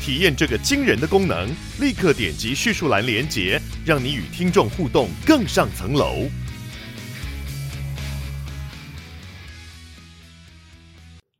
[0.00, 6.28] 体验这个惊人的功能，立刻点击叙述栏连结，让你与听众互动更上层楼。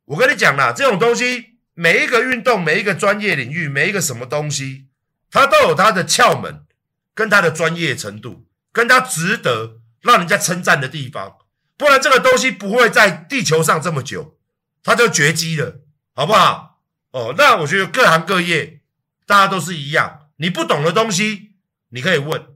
[0.05, 4.87] 我跟你讲啦，这种东西，每一个运动，每一个专业领域，每一个什么东西，
[5.31, 6.65] 它都有它的窍门，
[7.15, 11.37] 跟它的专业程度，跟它值得让人家称赞的地方。
[11.77, 14.39] 不然这个东西不会在地球上这么久，
[14.83, 15.83] 它就绝迹了，
[16.15, 16.78] 好不好？
[17.11, 18.83] 哦，那我觉得各行各业
[19.27, 21.55] 大家都是一样，你不懂的东西
[21.91, 22.47] 你可以问，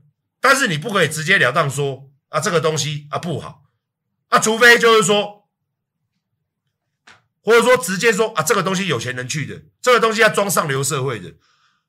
[0.41, 3.65] 但是你不可以直截了当说啊这个东西啊不好，
[4.29, 5.43] 啊除非就是说。
[7.45, 11.35] 或者说直接说啊，这个东西有钱人去的，这个东西要装上流社会的。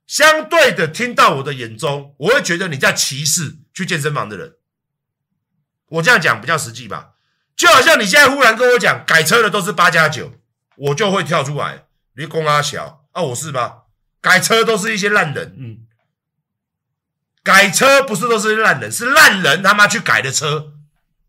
[0.08, 4.56] 相对的，听到我的眼中，我会觉得你在歧视去健身房的人。
[5.90, 7.12] 我这样讲比较实际吧，
[7.56, 10.34] 就好像你现在忽然跟我讲改车的都是八加九，
[10.76, 11.83] 我就会跳出来，
[12.16, 13.84] 你公阿小啊，我是吧？
[14.22, 15.78] 改车都是一些烂人，嗯，
[17.44, 20.74] 改车不是都是烂人，是烂人他妈去改的车，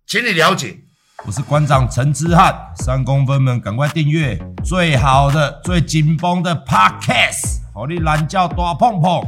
[0.06, 0.80] 请你了解。
[1.27, 9.22] 我是馆长陈之汉，三公分们赶快订阅最好的、最紧绷的 Podcast，好你懒觉大碰碰。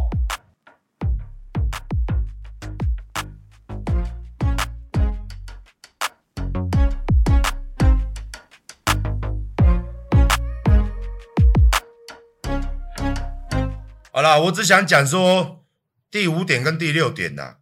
[14.27, 15.65] 啦，我只想讲说
[16.11, 17.59] 第五点跟第六点呐，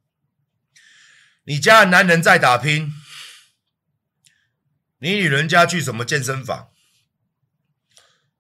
[1.45, 2.93] 你家的男人在打拼。
[4.99, 6.73] 你女人家去什么健身房？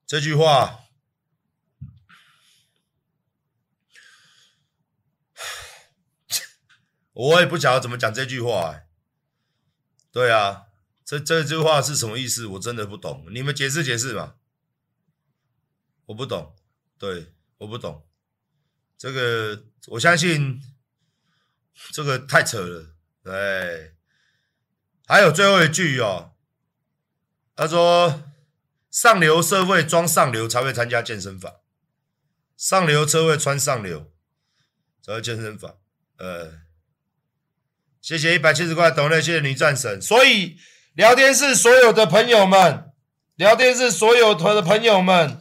[0.06, 0.87] 这句话，
[7.12, 8.87] 我也不晓得怎么讲这句话、欸。
[10.10, 10.69] 对啊，
[11.04, 12.47] 这这句话是什么意思？
[12.47, 14.37] 我真的不懂，你们解释解释嘛。
[16.06, 16.56] 我不懂，
[16.97, 18.06] 对，我不懂。
[18.97, 20.60] 这个我相信，
[21.93, 22.94] 这个太扯了。
[23.22, 23.94] 对，
[25.06, 26.32] 还有最后一句哦。
[27.56, 28.25] 他说
[28.91, 31.53] ：“上流社会装上流才会参加健身房，
[32.56, 34.12] 上流车会穿上流
[35.03, 35.78] 才会健身房。”
[36.19, 36.61] 呃，
[38.00, 40.00] 谢谢一百七十块懂内，谢谢女战神。
[40.00, 40.59] 所以
[40.94, 42.93] 聊天室所有的朋友们，
[43.37, 45.38] 聊天室所有的朋友们，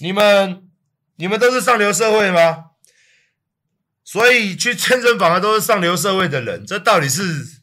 [0.00, 0.70] 你们
[1.16, 2.70] 你们都是上流社会吗？
[4.04, 7.62] 所以去健身房的都是上流社会的人，这到底是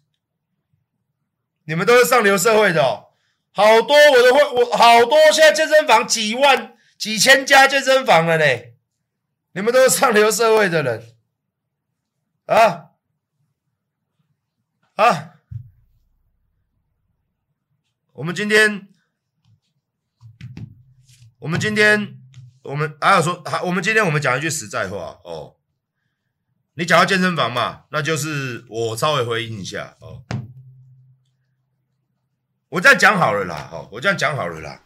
[1.65, 3.13] 你们都是上流社会的哦？
[3.51, 8.45] 好多我都会，我好多现在健身房几万、几千家健身房了呢！
[9.51, 11.15] 你们都是上流社会的人
[12.45, 12.91] 啊
[14.95, 15.33] 啊！
[18.13, 18.87] 我们今天，
[21.39, 22.18] 我们今天，
[22.69, 25.55] 我们还有说，还我们今天我们讲一句实在话哦。
[26.75, 30.23] 你讲到健身房嘛，那就是我稍微回应一下哦。
[32.69, 34.83] 我这样讲好了啦，哦，我这样讲好了啦。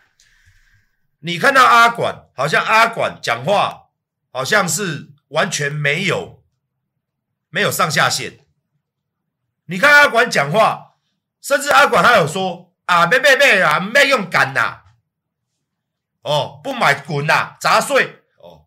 [1.19, 3.89] 你看到阿管，好像阿管讲话，
[4.31, 6.41] 好像是完全没有
[7.49, 8.39] 没有上下限。
[9.65, 10.95] 你看阿管讲话，
[11.41, 14.82] 甚至阿管他有说啊，别别别啊，没用干呐，
[16.23, 18.65] 哦，不买滚呐，砸碎哦。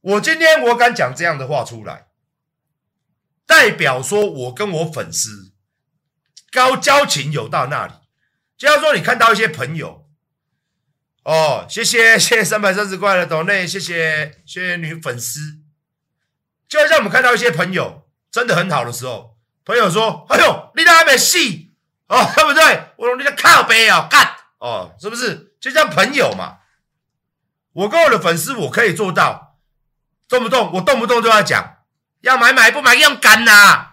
[0.00, 2.08] 我今天我敢讲这样的话出来，
[3.46, 5.52] 代表说我跟我粉丝
[6.50, 7.92] 高交情有到那里。
[8.56, 10.06] 就像说，你看到一些朋友，
[11.24, 15.60] 哦，谢谢谢谢三百三十块的抖内，谢谢谢谢女粉丝。
[16.68, 21.74] 就像我们看到一些朋友真的很好的时候，朋友说：“哎呦，你那还没戏
[22.08, 22.94] 哦，对不对？
[22.96, 25.56] 我说你在靠背哦，干哦，是不是？
[25.60, 26.58] 就像朋友嘛。
[27.74, 29.58] 我跟我的粉丝，我可以做到，
[30.28, 31.78] 动不动我动不动就要讲，
[32.22, 33.90] 要买买不买用干呐？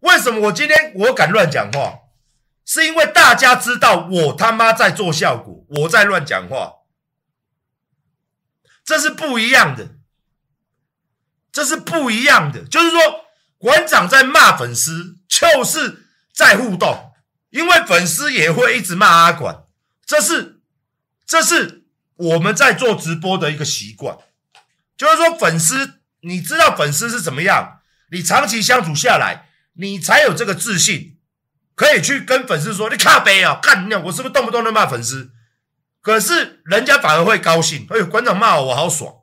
[0.00, 2.00] 为什么我今天我敢乱讲话？
[2.64, 6.72] 是因为大家知道我他妈在做效果，我在乱讲话，
[8.84, 9.88] 这是不一样的，
[11.50, 12.64] 这是不一样的。
[12.64, 13.00] 就是说，
[13.56, 16.04] 馆长在骂粉丝，就是
[16.34, 17.12] 在互动，
[17.48, 19.64] 因为粉丝也会一直骂阿馆，
[20.04, 20.60] 这是
[21.26, 21.86] 这是
[22.18, 24.18] 我们在做直播的一个习惯，
[24.96, 27.80] 就是说粉丝，你知道粉丝是怎么样，
[28.10, 31.18] 你长期相处下来，你才有这个自信，
[31.74, 34.02] 可以去跟粉丝说：“你靠北啊，干你娘！
[34.04, 35.30] 我是不是动不动就骂粉丝？”
[36.02, 39.14] 可是人家反而会高兴，哎呦，馆长骂我，我好爽，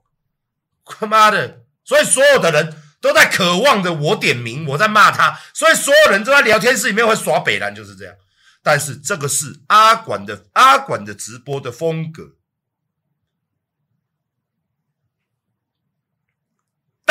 [0.86, 1.64] 他妈的！
[1.84, 8.16] 所以所有的人都在渴望着我点名，我在骂他，所以所有人都在聊天室里面会耍北烂，就是这样。
[8.64, 12.36] 但是这个是阿管的阿管的直播的风格。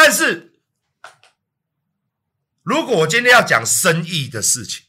[0.07, 0.53] 但是
[2.63, 4.85] 如果我今天要讲生意的事情，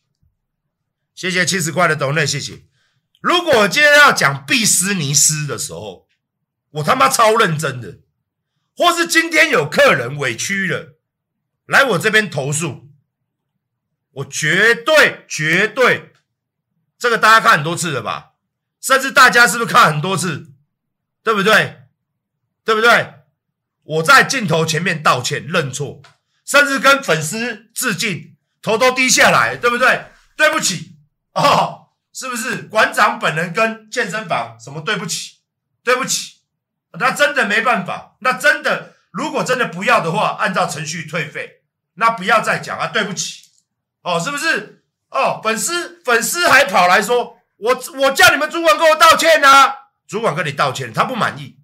[1.14, 2.66] 谢谢七十块的抖内，谢谢。
[3.22, 6.10] 如果我今天要讲毕斯尼斯的时候，
[6.72, 8.00] 我他妈超认真的，
[8.76, 10.98] 或是今天有客人委屈了，
[11.66, 12.90] 来我这边投诉，
[14.12, 16.12] 我绝对绝对，
[17.00, 18.34] 这个大家看很多次了吧？
[18.82, 20.52] 甚至大家是不是看很多次？
[21.24, 21.84] 对不对？
[22.66, 23.14] 对不对？
[23.86, 26.02] 我在镜头前面道歉认错，
[26.46, 30.08] 甚至跟粉丝致敬，头都低下来，对不对？
[30.36, 30.98] 对不起
[31.34, 31.84] 哦。
[32.18, 35.40] 是不是馆长本人跟健身房什么对不起？
[35.84, 36.36] 对不起，
[36.98, 38.16] 那真的没办法。
[38.22, 41.64] 那真的，如果真的不要的话，按照程序退费，
[41.96, 42.88] 那不要再讲啊！
[42.88, 43.50] 对不起，
[44.02, 44.86] 哦，是不是？
[45.10, 49.76] 哦，粉丝粉丝还跑来说，我我叫你们主管跟我道歉啊！
[50.08, 51.58] 主管跟你道歉，他不满意，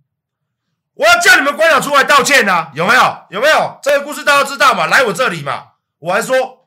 [1.01, 2.71] 我要叫你们馆长出来道歉啊！
[2.75, 3.25] 有没有？
[3.31, 3.79] 有没有？
[3.81, 4.85] 这个故事大家知道嘛？
[4.85, 6.59] 来我这里嘛，我还说。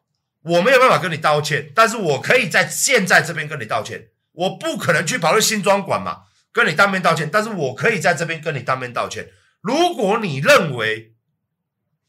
[0.43, 4.09] 我没有办法跟你道歉，但是我可以在现在这边跟你道歉。
[4.33, 9.31] 我不可能去跑去新庄馆嘛，跟你当面道歉，但是我可以在这边跟你当面道歉。
[9.63, 11.15] 如果你认为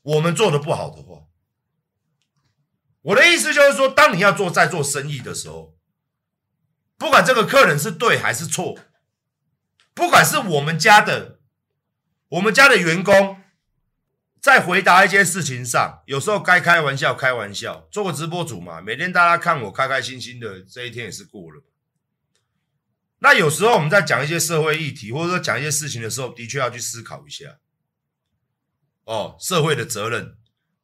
[0.02, 1.28] 我们做的不好的话，
[3.04, 5.74] 我的意思就是说，当你要做在做生意的时候，
[6.98, 8.78] 不管这个客人是对还是错，
[9.94, 11.35] 不管是我们家的，
[12.30, 13.42] 我们家的员工。
[14.42, 21.64] 在回答一些事情上，有时候该开玩笑开玩笑，做个直播主嘛，每天大家看我开开心心的，这一天也是过了。
[23.18, 27.58] 那有时候我们在讲一些社会议题，或者说讲一些事情的时候，的确要去思考一下，
[29.06, 30.38] 哦，社会的责任，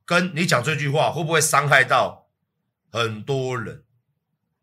[0.06, 2.32] 跟你讲这句话会不会伤害到
[2.92, 3.84] 很多人？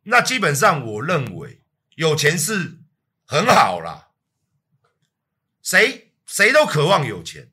[0.03, 1.63] 那基本上我认为
[1.95, 2.81] 有钱是
[3.25, 4.09] 很好啦，
[5.63, 7.51] 谁谁都渴望有钱。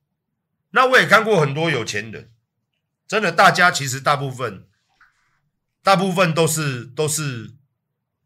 [0.71, 2.29] 那我也看过很多有钱人，
[3.07, 4.67] 真的，大家其实大部分，
[5.81, 7.53] 大部分都是都是，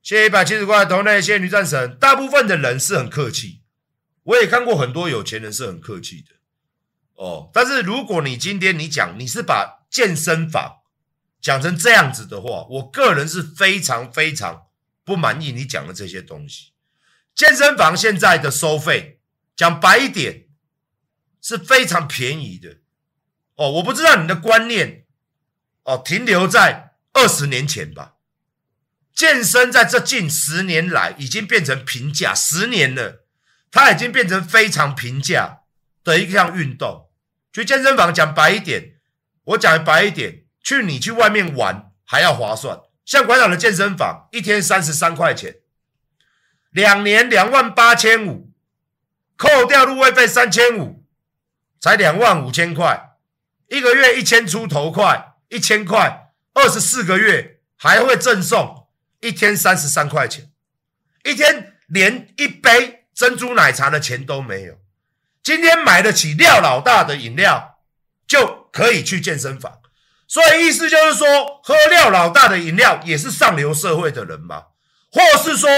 [0.02, 1.96] 谢谢一百七十块投内，谢谢女战神。
[2.00, 3.62] 大部分的人是很客气，
[4.24, 6.36] 我也看过很多有钱人是很客气的，
[7.14, 7.52] 哦。
[7.54, 10.78] 但是如果你今天你讲你是把健身房
[11.40, 14.64] 讲成这样子的话，我个人是非常非常
[15.04, 16.72] 不满意你讲的这些东西。
[17.36, 19.19] 健身房现在的收费，
[19.60, 20.46] 讲白一点。
[21.42, 22.80] 是非常便宜的
[23.56, 25.06] 哦，我不知道你的观念
[25.84, 28.16] 哦，停留在二十年前吧。
[29.14, 33.26] 健身在这近十年来已经变成平价，十年了，
[33.72, 35.62] 它已经变成非常平价
[36.04, 37.10] 的一项运动。
[37.54, 38.96] 去健身房讲白一点，
[39.46, 42.82] 我讲白一点，去你去外面玩还要划算。
[43.06, 45.60] 像馆长的健身房，一天三十三块钱，
[46.70, 48.49] 两年两万八千五，
[49.40, 51.06] 扣掉入会费三千五。
[51.82, 53.12] 才两万五千块，
[53.70, 58.90] 一个月一千出头块，一千块，二十四个月还会赠送
[59.22, 60.52] 一天三十三块钱，
[61.24, 64.76] 一天连一杯珍珠奶茶的钱都没有。
[65.42, 67.80] 今天买得起廖老大的饮料，
[68.28, 69.80] 就可以去健身房。
[70.28, 74.66] 所以意思就是说，喝廖老大的饮料也是上流社会的人嘛？
[75.10, 75.70] 或是说，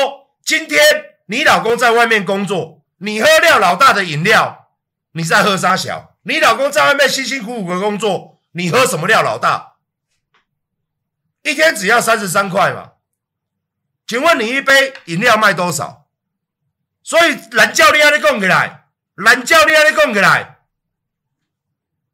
[0.44, 0.82] 今天
[1.28, 4.70] 你老公在外面工作，你喝廖老大的饮料？
[5.14, 6.16] 你在喝啥小？
[6.24, 9.24] 你老公在外面辛辛苦苦的工作，你喝什么料？
[9.24, 9.74] 老大，
[11.42, 12.92] 一天只要三十三块嘛？
[14.06, 16.08] 请问你一杯饮料卖多少？
[17.02, 20.60] 所以懒教练你讲起来，懒教练你讲起来，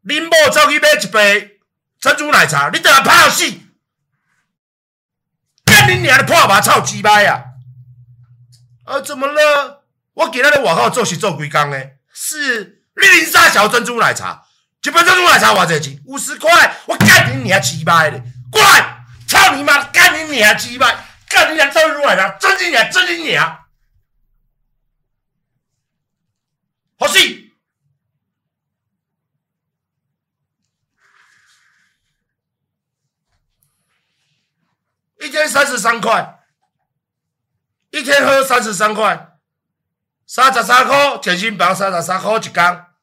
[0.06, 1.60] 恁某走去买一杯
[2.00, 3.44] 珍珠奶茶，你等下拍死！
[5.65, 7.44] 干你娘的破吧，臭鸡巴呀！
[8.86, 9.76] 啊，怎么了？
[10.17, 11.77] 我今仔日外口做事做几工呢？
[12.12, 12.81] 是。
[12.95, 14.43] 绿林沙小珍珠奶茶，
[14.81, 16.01] 一杯珍珠奶茶多少钱？
[16.05, 16.75] 五十块。
[16.88, 18.19] 我干你娘鸡巴的，
[18.51, 19.05] 过来！
[19.27, 19.83] 操你妈！
[19.91, 20.88] 干你娘鸡巴！
[21.29, 23.65] 干你娘珍珠奶茶，真你娘，真你娘！
[26.97, 27.53] 好戏！
[35.19, 36.39] 一天三十三块，
[37.91, 39.37] 一天喝三十三块，
[40.27, 42.93] 三十三块，健身房三十三块一缸。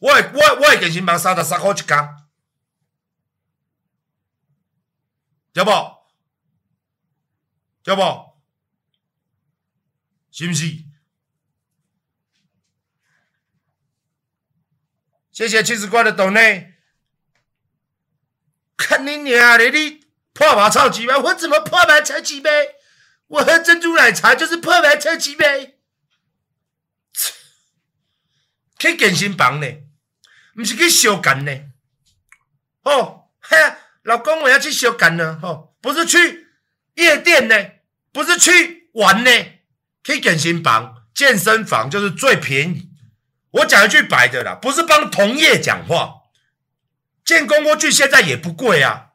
[0.00, 1.96] 我的我我的健身房三十三块一工，
[5.54, 5.70] 对不？
[7.82, 8.02] 对不？
[10.30, 10.84] 是不是？
[15.32, 16.74] 谢谢七十块的抖内，
[18.76, 20.04] 看你娘的，你
[20.34, 22.50] 破麻超级杯，我怎么破麻超级杯？
[23.28, 25.78] 我喝珍珠奶茶就是破麻超级杯。
[28.78, 29.66] 去健身房呢，
[30.54, 31.52] 不是去修干呢。
[32.82, 33.56] 哦，嘿，
[34.02, 35.38] 老公我要去修干呢。
[35.42, 36.48] 哦，不是去
[36.94, 37.54] 夜店呢，
[38.10, 39.30] 不是去玩呢，
[40.02, 41.06] 去健身房。
[41.14, 42.90] 健身房就是最便宜。
[43.50, 46.22] 我讲一句白的啦，不是帮同业讲话。
[47.24, 49.10] 建工窝具现在也不贵啊，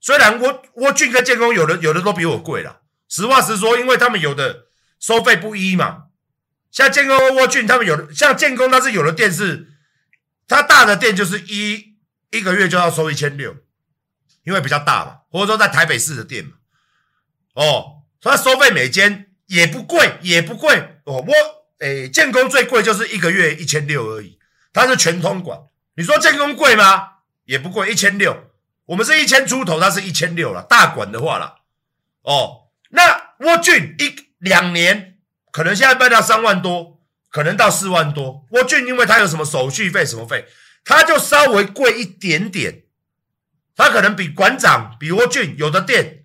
[0.00, 2.79] 虽然窝窝具跟建工有的有的都比我贵了。
[3.10, 6.04] 实话实说，因为他们有的收费不一嘛。
[6.70, 9.72] 像建工沃郡他们有的，像建工他是有的店是，
[10.48, 11.96] 它大的店就是一
[12.30, 13.54] 一个月就要收一千六，
[14.44, 16.52] 因为比较大嘛，或者说在台北市的店嘛。
[17.54, 21.60] 哦，它收费每间也不贵，也不贵哦，我。
[21.80, 24.38] 诶，建工最贵就是一个月一千六而已，
[24.70, 25.58] 它是全通管。
[25.96, 27.08] 你说建工贵吗？
[27.46, 28.50] 也不贵，一千六。
[28.84, 30.62] 我们是一千出头，它是一千六了。
[30.64, 31.54] 大管的话啦，
[32.20, 32.59] 哦，
[32.90, 35.18] 那沃俊一两年
[35.50, 38.46] 可能现在卖到三万多，可能到四万多。
[38.50, 40.46] 沃俊因为他有什么手续费什么费，
[40.84, 42.84] 他就稍微贵一点点。
[43.76, 46.24] 他可能比馆长比沃俊有的店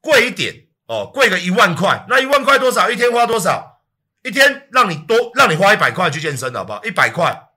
[0.00, 2.06] 贵一点哦，贵个一万块。
[2.08, 2.90] 那一万块多少？
[2.90, 3.82] 一天花多少？
[4.22, 6.84] 一天让你多让你花一百块去健身，好不好？
[6.84, 7.48] 一百块，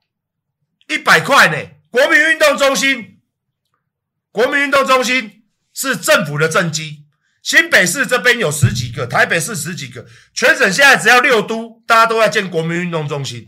[0.87, 1.57] 一百块呢？
[1.91, 3.19] 国民运动中心，
[4.31, 7.05] 国民运动中心是政府的政绩。
[7.47, 13.47] 新北市这边有十几个，台北市十几个，全省现在只要六都，大家都在建国民运动中心。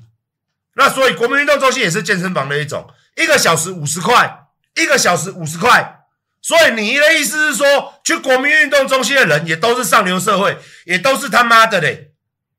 [0.75, 4.46] 那所以国民运动中心也是健身房的一种，一个小时五十块，
[4.77, 6.06] 一个小时五十块。
[6.41, 12.13] 所以你的意思是说，去国民运动中心的人也都是上流社会，也都是他妈的嘞。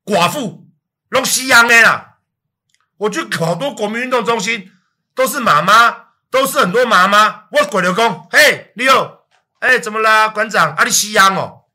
[0.04, 0.68] 寡妇，
[1.08, 2.18] 弄西洋的啦。
[2.98, 4.70] 我去好多国民运动中心，
[5.14, 7.44] 都是妈妈，都是很多妈妈。
[7.52, 9.19] 我过来讲，嘿，你好，
[9.60, 10.72] 哎，怎么啦，馆长？
[10.74, 11.66] 啊，你西洋哦？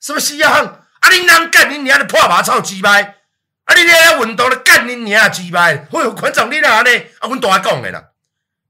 [0.00, 0.52] 什么西洋？
[0.52, 3.16] 啊，你啷干你娘的破麻草鸡掰？
[3.64, 5.74] 啊，你咧运动咧干你娘鸡掰？
[5.76, 6.90] 哎呦，馆长你哪呢？
[7.20, 8.04] 啊，阮大讲的啦。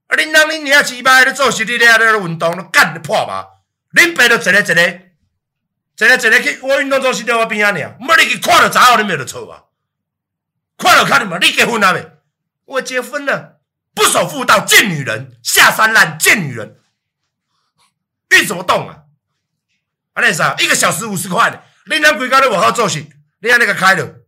[0.07, 1.25] 啊，你娘你娘鸡掰？
[1.25, 3.47] 你做事你咧咧运动咧干你破麻？
[3.95, 5.05] 恁爸都一个一个。
[5.97, 9.65] 一个一个去我运动中心在我边仔尔，没你去看了查某你没有的错吧？
[10.77, 12.05] 看了看你嘛，你结婚了没？
[12.65, 13.61] 我结婚了，
[13.95, 16.79] 不守妇道贱女人，下三滥贱女人，
[18.35, 19.05] 运什么动啊？
[20.13, 23.01] 啊那啥，一个小时五十块的，你那规家都往后做事，
[23.41, 24.21] 你看那个开了，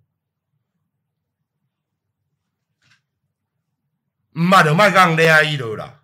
[4.33, 6.03] 唔嘛就卖讲恋爱一路了。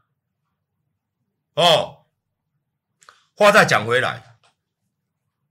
[1.54, 2.06] 哦，
[3.34, 4.28] 话再讲回来。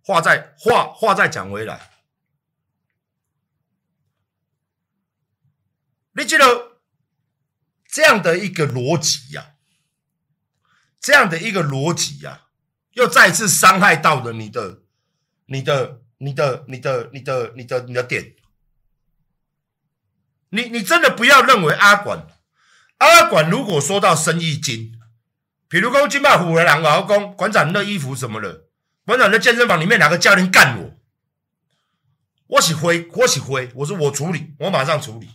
[0.04, 1.92] 话再话话再讲回来，
[6.14, 6.80] 你觉得
[7.88, 9.54] 这样的一个逻辑呀，
[11.02, 12.44] 这样的一个逻辑呀，
[12.94, 14.84] 又再次伤害到了你的、
[15.48, 18.36] 你的、你的、你的、你的、你的、你的点。
[20.50, 22.28] 你你真的不要认为阿管
[22.98, 25.00] 阿管如果说到生意经，
[25.68, 28.68] 比如说金马虎的两个老公馆长的衣服什么的。
[29.04, 30.98] 馆长在健身房里面，哪个教练干我？
[32.48, 35.30] 我是灰，我是灰，我说我处理，我马上处理。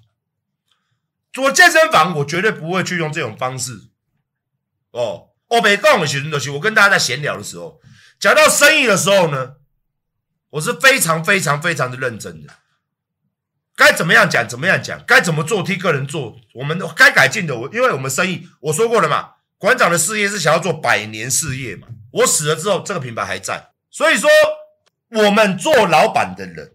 [1.33, 3.89] 做健身房，我绝对不会去用这种方式。
[4.93, 7.81] 哦，我没讲的学生都是，我跟大家在闲聊的时候，
[8.19, 9.55] 讲到生意的时候呢，
[10.51, 12.55] 我是非常非常非常的认真的。
[13.77, 21.89] 该怎么样讲，怎么样讲，该怎么做，替客人做，我们该改进的，我因为我们生意，我说过了嘛，馆长的事业是想要做百年事业嘛。
[22.11, 23.73] 我死了之后，这个品牌还在。
[23.91, 24.31] 所以说，
[25.11, 26.73] 我们做老板的人，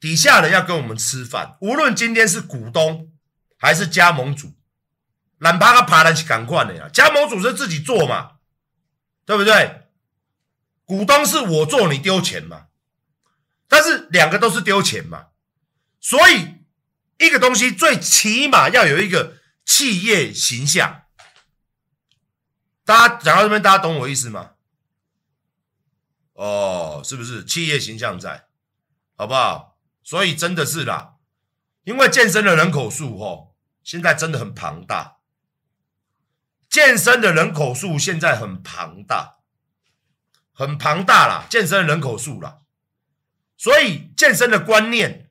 [0.00, 3.12] 底下人要跟我们吃饭，无论今天是股东
[3.56, 4.52] 还是加盟主，
[5.42, 6.88] 懒趴他爬得起赶快的呀。
[6.92, 8.36] 加盟主是自己做嘛，
[9.26, 9.88] 对不对？
[10.84, 12.68] 股东是我做，你丢钱嘛。
[13.66, 15.28] 但是两个都是丢钱嘛，
[15.98, 16.58] 所以
[17.18, 21.02] 一个东西最起码要有一个企业形象。
[22.84, 24.50] 大家讲到这边，大家懂我意思吗？
[26.34, 28.46] 哦，是不是企业形象在，
[29.16, 29.78] 好不好？
[30.04, 31.14] 所以真的是啦，
[31.84, 35.18] 因为健身的人口数哦，现在真的很庞大，
[36.72, 39.40] 健身的人口数现在很庞大，
[40.54, 42.60] 很庞大啦，健身的人口数啦，
[43.58, 45.30] 所以健身的观念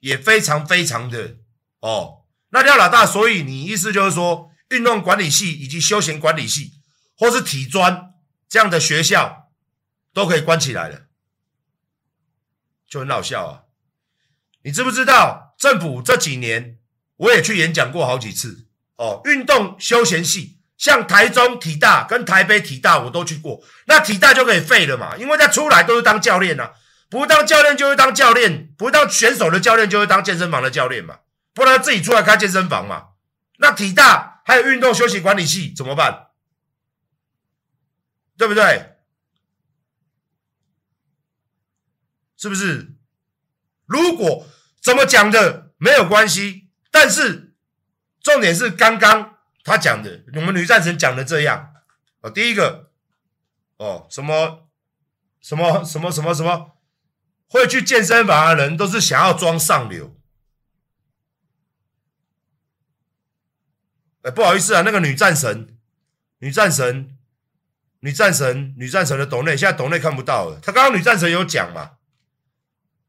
[0.00, 1.38] 也非常非常的
[1.80, 2.26] 哦。
[2.50, 6.74] 那廖老大，所以你意思就是说，运动管理系以及休闲管理系，
[7.16, 8.12] 或是体专
[8.46, 9.50] 这样的学校，
[10.12, 11.06] 都可以关起来了，
[12.86, 13.64] 就很好笑啊！
[14.62, 16.78] 你知不知道政府这几年，
[17.16, 19.22] 我也去演讲过好几次哦。
[19.24, 23.64] 运动休闲系，像台中体大跟台北体大，我都去过。
[23.86, 26.72] 那体大就可以废了嘛，因为他出来都是当教练啊，
[27.08, 31.20] 不当教练就会当教练，不当选手的教练就会当健身房的教练嘛。
[31.54, 33.04] 不然自己出来开健身房嘛？
[33.56, 36.26] 那体大还有运动休息管理系怎么办？
[38.36, 38.96] 对不对？
[42.36, 42.94] 是不是？
[43.86, 44.46] 如果
[44.82, 47.54] 怎么讲的没有关系，但是
[48.22, 49.33] 重点是刚刚
[49.64, 51.74] 他讲的，我们女战神讲的这样
[52.20, 52.90] 哦，第一个
[53.78, 54.68] 哦，什么
[55.40, 56.76] 什么什么什么什么，
[57.48, 60.16] 会去健身房的人都是想要装上流。
[64.22, 65.76] 哎，不好意思啊，那个女战神，
[66.38, 67.16] 女战神，
[68.00, 70.60] 女战神，女战神的董内，现在董内看不到了。
[70.62, 71.96] 他刚刚女战神有讲嘛？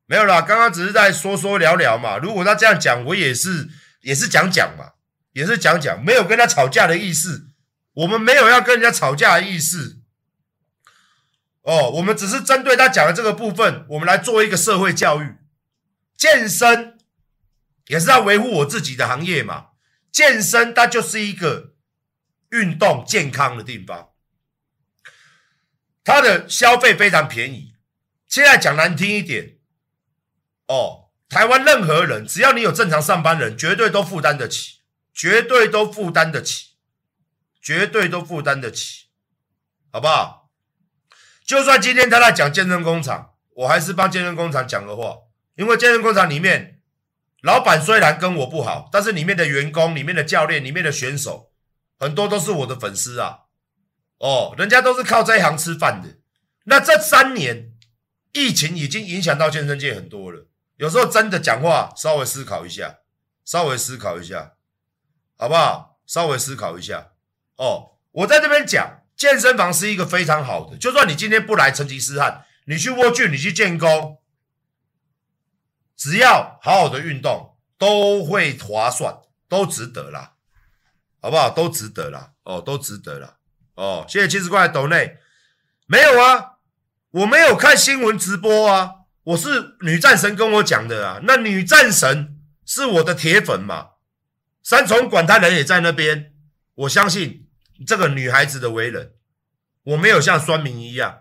[0.05, 2.17] 没有啦，刚刚只是在说说聊聊嘛。
[2.17, 3.69] 如果他这样讲，我也是
[4.01, 4.94] 也是讲讲嘛，
[5.35, 7.49] 也是讲讲，没有跟他吵架的意思。
[7.91, 9.99] 我们没有要跟人家吵架的意思。
[11.63, 15.35] 哦，我们只是针对他讲的这个部分，我们来做一个社会教育。
[16.15, 16.97] 健身
[17.87, 19.71] 也是在维护我自己的行业嘛。
[20.09, 21.73] 健身它就是一个
[22.51, 24.11] 运动健康的地方，
[26.05, 27.73] 它的消费非常便宜。
[28.29, 29.57] 现在讲难听一点，
[30.67, 34.74] 哦，台湾任何人只要你有正常上班人，绝对都负担得起，
[35.15, 36.75] 绝对都负担得起，
[37.61, 39.05] 绝对都负担得起，
[39.91, 40.51] 好不好？
[41.45, 45.19] 就算今天他在讲健身工厂，我还是帮健身工厂讲个话，
[45.55, 46.73] 因为健身工厂里面。
[47.41, 51.51] 老板虽然跟我不好，但是里面的员工、里面的教练、里面的选手，
[51.99, 53.41] 很多都是我的粉丝啊！
[54.17, 56.17] 哦，人家都是靠这一行吃饭的。
[56.63, 57.71] 那这三年
[58.31, 60.47] 疫情已经影响到健身界很多了，
[60.77, 63.01] 有时候真的讲话稍微思考一下，
[63.45, 64.54] 稍微思考一下，
[65.37, 65.99] 好不好？
[66.05, 67.11] 稍微思考一下。
[67.57, 74.21] 哦，我在这边讲，健身房是一个非常好的，就算你今天不来成吉思汗，你去卧具，你去建工。
[75.97, 79.17] 只要好好的运动，都会划算，
[79.47, 80.33] 都值得啦，
[81.21, 81.49] 好不好？
[81.49, 83.37] 都值得啦，哦，都值得啦，
[83.75, 85.17] 哦，谢谢七十块抖内，
[85.87, 86.57] 没有啊，
[87.11, 88.91] 我没有看新闻直播啊，
[89.23, 93.91] 我是女战神跟我讲的啊，那女战神是我的铁粉嘛，
[94.65, 96.31] 三重管他人也在那边，
[96.73, 97.47] 我相信
[97.85, 99.11] 这个女孩子的为人，
[99.83, 101.19] 我没有像酸民一样。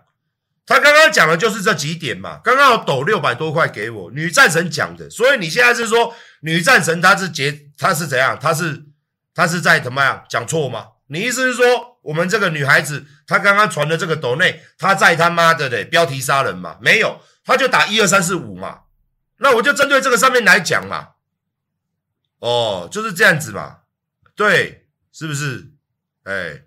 [0.65, 8.35] 他刚刚讲的就是这几点嘛，刚刚有抖六百多块给我，女战神讲的，所以你现在是说女战神她是结她是怎样？
[8.41, 8.85] 她是
[9.35, 10.87] 她是在怎么样讲错吗？
[11.09, 16.77] 你意思是说我们这个女孩子她刚刚传的这个抖内，她在他妈的嘞标题杀人嘛？
[16.81, 18.79] 没有，她就打一二三四五嘛，
[19.37, 21.09] 那我就针对这个上面来讲嘛，
[22.45, 23.79] 哦，就是这样子嘛，
[24.35, 25.71] 对，是不是？
[26.25, 26.61] 哎。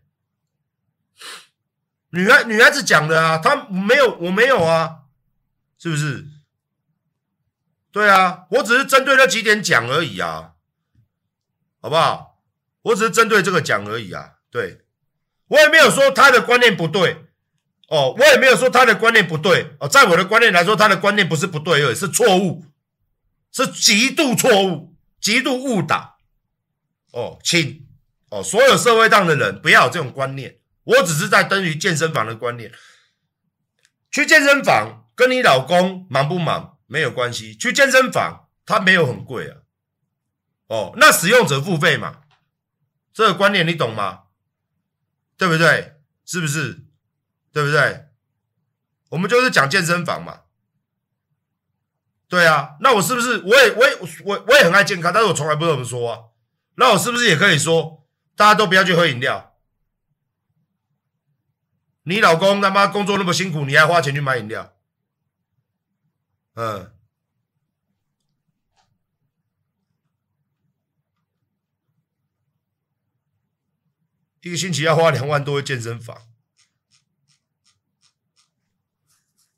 [2.11, 5.03] 女孩女孩子讲的啊，她没有，我没有啊，
[5.79, 6.27] 是不是？
[7.93, 10.55] 对啊，我只是针对那几点讲而已啊，
[11.81, 12.43] 好不好？
[12.83, 14.81] 我只是针对这个讲而已啊，对，
[15.47, 17.27] 我也没有说他的观念不对
[17.89, 22.65] 哦，我也没有说他的观念不对哦，在我的观念来说，他的观念不是不对而，是错误，
[23.53, 26.19] 是极度错误，极度误导
[27.13, 27.87] 哦，请
[28.31, 30.59] 哦，所有社会上的人不要有这种观念。
[30.85, 32.73] 我只是在登于健身房的观念，
[34.11, 37.55] 去健身房跟你老公忙不忙没有关系。
[37.55, 39.57] 去健身房它没有很贵啊，
[40.69, 42.23] 哦，那使用者付费嘛，
[43.13, 44.25] 这个观念你懂吗？
[45.37, 46.01] 对不对？
[46.25, 46.85] 是不是？
[47.53, 48.07] 对不对？
[49.11, 50.43] 我们就是讲健身房嘛，
[52.29, 52.77] 对啊。
[52.81, 56.19] 那我是不是我也我也我我也很爱健康，但是我从来不这么说啊。
[56.77, 59.57] 那我是不是也可以说，大家都不要去喝饮料？
[62.05, 64.75] 你老公他妈工作那么辛苦，你还花钱去买饮料？
[66.55, 66.93] 嗯，
[74.41, 76.17] 一个星期要花两万多去健身房，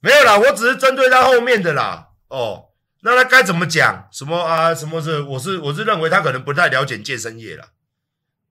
[0.01, 2.10] 没有啦，我只是针对他后面的啦。
[2.31, 2.71] 哦，
[3.03, 4.09] 那他该怎么讲？
[4.11, 4.75] 什么啊？
[4.75, 5.21] 什么是？
[5.21, 7.73] 我是我是认为他可能不太了解健身业啦，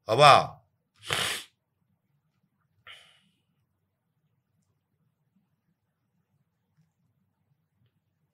[0.06, 0.66] 好不好？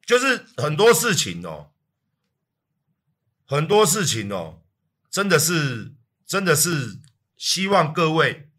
[0.06, 1.72] 就是很多事情哦，
[3.48, 4.62] 很多事情哦，
[5.10, 5.96] 真的是，
[6.28, 7.00] 真的是
[7.36, 8.52] 希望各位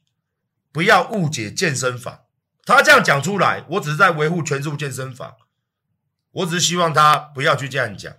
[0.73, 2.27] 不要误解健身房。
[2.65, 5.37] 他这样讲出来，我只是在维护全速健身房。
[6.37, 8.13] 我只是希望他不要去这样讲，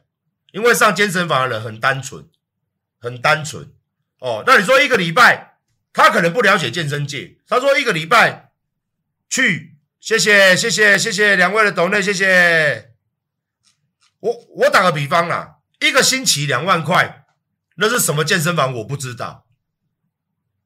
[0.52, 2.28] 因为上健身房的人很单纯，
[3.00, 3.72] 很单纯。
[4.20, 5.60] 哦，那你说一个礼拜，
[5.94, 7.38] 他可能不了解健身界。
[7.48, 8.52] 他说一个礼拜
[9.30, 12.94] 去，谢谢谢谢谢谢两位的抖内，谢谢。
[14.20, 17.26] 我我打个比方啦，一个星期两万块，
[17.76, 18.74] 那是什么健身房？
[18.74, 19.46] 我不知道。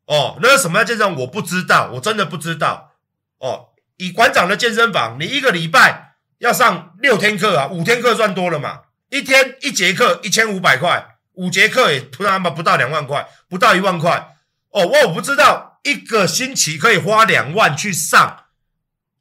[0.05, 1.15] 哦，那是什么健身房？
[1.17, 2.93] 我不知道，我真的不知道。
[3.39, 6.00] 哦，以馆长的健身房，你一个礼拜
[6.41, 8.81] 要上六天课啊，五天课算多了嘛？
[9.09, 11.07] 一天一节课一千五百块。
[11.33, 14.35] 五节课也不然嘛不到两万块，不到一万块
[14.71, 14.85] 哦。
[14.85, 18.45] 我我不知道一个星期可以花两万去上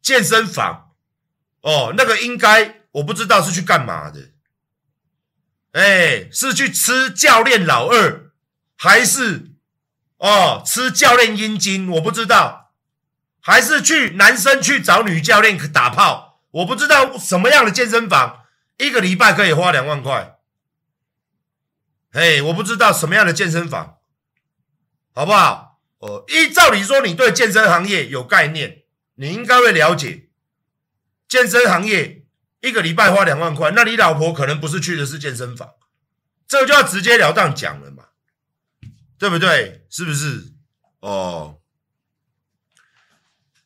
[0.02, 0.90] 健身房
[1.60, 4.30] 哦，那个应该我不知道是去干嘛的。
[5.72, 8.32] 哎，是去吃教练老二，
[8.76, 9.52] 还是
[10.18, 11.88] 哦吃教练阴茎？
[11.92, 12.72] 我不知道，
[13.40, 16.29] 还是去男生去找女教练打炮？
[16.50, 18.44] 我不知道什么样的健身房
[18.78, 20.38] 一个礼拜可以花两万块。
[22.12, 23.98] 嘿我不知道什么样的健身房，
[25.14, 25.80] 好不好？
[25.98, 28.84] 哦，依照理说，你对健身行业有概念，
[29.14, 30.30] 你应该会了解，
[31.28, 32.24] 健身行业
[32.62, 35.74] 一个礼拜花两万块，那你老婆可能不是去的是健身房，
[36.48, 38.06] 这就要直截了当讲了嘛，
[39.18, 39.86] 对不对？
[39.90, 40.54] 是不是？
[41.00, 41.60] 哦，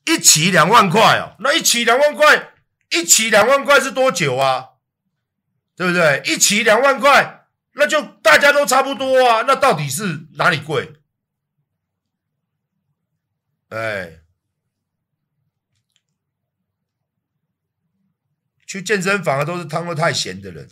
[0.04, 2.53] 一期两万块哦，那一期两万块，
[2.94, 4.70] 一期两万块是多久啊？
[5.76, 6.22] 对不对？
[6.24, 7.42] 一期两万块。
[7.76, 10.92] 那就大家都差不多啊，那到底是哪里贵？
[13.70, 14.20] 哎，
[18.64, 20.70] 去健身房的都是汤得太咸的人。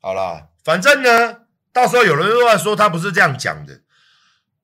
[0.00, 3.82] 好啦，反正呢，到时候有人又要说他不是这样讲的，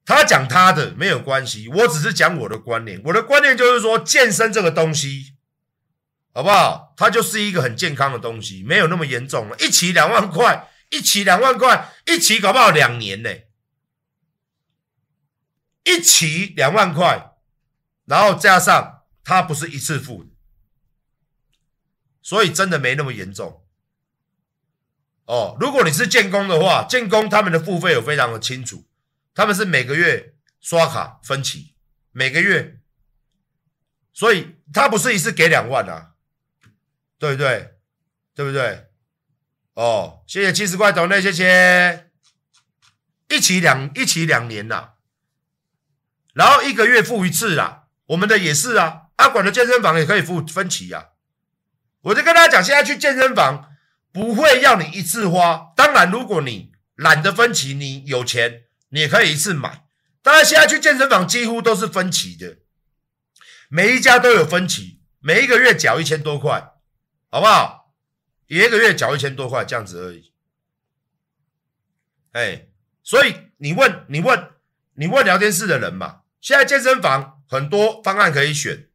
[0.05, 3.03] 他讲他的没有关系，我只是讲我的观念。
[3.07, 5.36] 我的观念就是说，健身这个东西，
[6.37, 6.92] 好不好？
[6.99, 10.70] 它就是一个很健康的东西，没有那么严重，一期两万块。
[10.90, 13.31] 一期两万块，一期搞不好两年呢。
[15.83, 17.33] 一期两万块，
[18.05, 20.27] 然后加上它不是一次付，
[22.20, 23.66] 所以真的没那么严重。
[25.25, 28.87] 哦，如果你是建工的话，建工他们的付费有非常的清楚，
[29.35, 31.75] 他们是每个月刷卡分期，
[32.12, 32.79] 每个月，
[34.12, 36.12] 所以他不是一次给两万啊，
[37.18, 37.74] 对不对？
[38.35, 38.87] 对不对？
[39.74, 42.11] 哦，谢谢七十块斗内，谢谢。
[43.29, 44.90] 一起两一起两年呐，
[46.33, 47.88] 然后一个月付一次啦。
[48.07, 51.09] 我们的也是啊，阿管的健身房也可以付分期呀。
[52.02, 53.74] 我就跟大家讲，现在去健身房
[54.12, 59.87] 不会要你一次花，当然如果你懒得分期，你有钱，你也可以一次买。
[60.22, 62.59] 当然现在去健身房几乎都是分期的，
[63.68, 66.74] 每一家都有分期，每一个月缴一千多块，
[67.37, 67.92] 好不好？
[68.46, 70.33] 一个月缴一千多块这样子而已，
[72.33, 72.68] 哎，
[73.03, 74.53] 所以你问你问
[74.94, 78.88] 你问聊天室的人嘛，现在健身房很多方案可以选，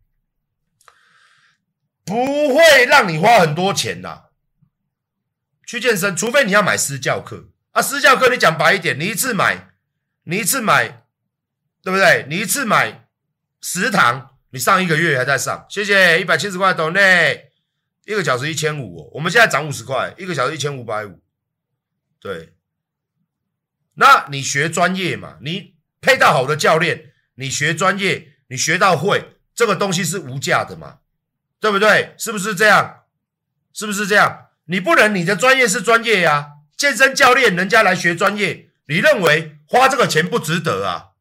[2.04, 4.32] 不会让你花很多钱的。
[5.68, 9.76] 去健身，除非你要买私教课啊，私教课你讲白一点，你一次买，
[10.24, 11.06] 你一次买，
[11.84, 12.26] 对不对？
[12.28, 13.08] 你一次买
[13.62, 17.51] 十堂，你上一个月还在上，谢谢一百七十块斗内。
[18.12, 21.22] 一个小时一千五，我们现在涨五十块，一个小时一千五百五。
[22.20, 22.58] 对，
[23.94, 25.38] 那你学专业嘛？
[25.42, 31.00] 你配到好的教练，你学专业，你学到会，这个东西是无价的嘛？
[31.62, 32.14] 对不对？
[32.18, 33.04] 是不是这样？
[33.72, 34.50] 是不是这样？
[34.66, 41.12] 你不能你的专业是专业呀、健身教练人家来学专业，你认为花这个钱不值得啊？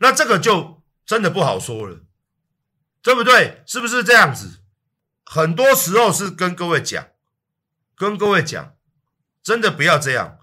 [0.00, 2.00] 那这个就真的不好说了，
[3.00, 3.62] 对不对？
[3.64, 4.60] 是不是这样子？
[5.24, 7.08] 很多时候是跟各位讲，
[7.96, 8.76] 跟各位讲，
[9.42, 10.38] 真的不要这样。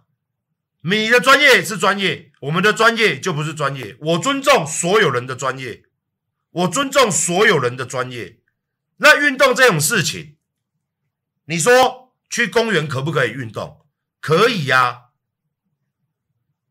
[0.84, 3.96] 你的专业是专业，我们的专业就不是专业。
[4.02, 5.84] 我尊重所有人的专业，
[6.50, 8.40] 我尊重所有人的专业。
[8.98, 10.38] 那运动这种事情，
[11.46, 13.86] 你说去公园可不可以运动？
[14.20, 15.10] 可以呀，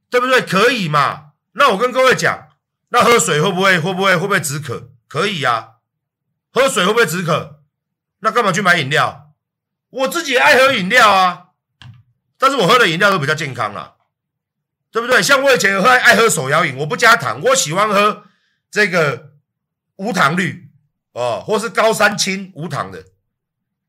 [0.09, 0.43] 对不对？
[0.43, 1.33] 可以嘛？
[1.53, 2.49] 那我跟各位讲，
[2.89, 4.93] 那喝水会不会会不会会不会止渴？
[5.07, 5.75] 可以呀，
[6.53, 7.60] 喝水会不会止渴？
[8.21, 9.33] 那干嘛去买饮料？
[9.91, 11.49] 我自己爱喝饮料啊，
[12.39, 13.95] 但是我喝的饮料都比较健康啦，
[14.93, 15.23] 对不对？
[15.23, 18.25] 像我以前喝爱喝手摇饮，我不加糖，我喜欢喝
[18.71, 19.33] 这个
[19.97, 20.71] 无糖绿
[21.13, 23.05] 哦，或是高山青无糖的，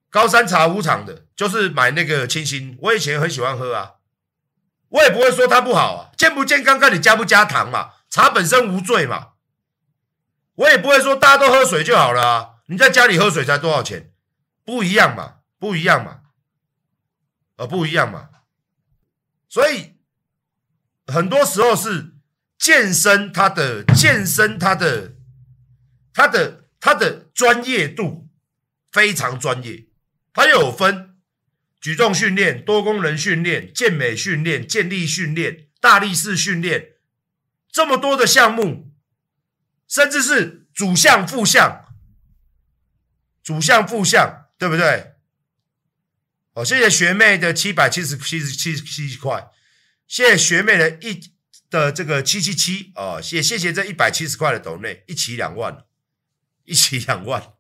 [0.10, 2.78] 高山茶无糖的，就是买那个清新。
[2.82, 3.92] 我以前很喜欢喝啊，
[4.90, 9.28] 我也不会说它不好啊，健不健康看你加不加糖嘛，茶本身无罪嘛。
[10.56, 14.11] 我也不会说大家都喝水就好了啊，你在家里喝水才多少钱？
[14.64, 16.22] 不一样嘛，不一样嘛，
[17.56, 18.30] 呃，不一样嘛。
[19.50, 19.98] 所以
[21.08, 22.16] 很多时候是
[22.58, 25.16] 健身，它的健身，它的
[26.14, 28.30] 它的它的专业度
[28.92, 29.88] 非常专业，
[30.32, 31.18] 它有分
[31.82, 36.94] 举重训练、多功能训练、健美训练、健力训练、大力士训练，
[37.70, 38.94] 这么多的项目，
[39.88, 41.94] 甚至是主项副项，
[43.44, 45.14] 主项副项，对不对？
[46.54, 49.48] 哦，谢谢学妹的七百七十七十七七块，
[50.08, 51.20] 谢谢学妹的一
[51.72, 55.86] 的这个七七七哦，谢谢谢这一百七十块的斗内，一起两万，
[56.66, 57.54] 一起两万，